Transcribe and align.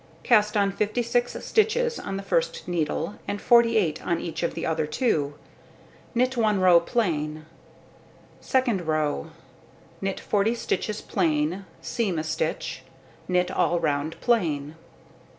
Cast 0.23 0.57
on 0.57 0.71
56 0.71 1.45
stitches 1.45 1.99
on 1.99 2.17
the 2.17 2.23
first 2.23 2.67
needle, 2.67 3.19
and 3.27 3.39
48 3.39 4.03
on 4.03 4.19
each 4.19 4.41
of 4.41 4.55
the 4.55 4.65
other 4.65 4.87
2. 4.87 5.35
Knit 6.15 6.35
1 6.35 6.59
row 6.59 6.79
plain. 6.79 7.45
Second 8.39 8.87
row: 8.87 9.29
knit 10.01 10.19
40 10.19 10.55
stitches 10.55 11.01
plain, 11.03 11.65
seam 11.83 12.17
a 12.17 12.23
stitch, 12.23 12.81
knit 13.27 13.51
all 13.51 13.79
round 13.79 14.19
plain. 14.21 14.73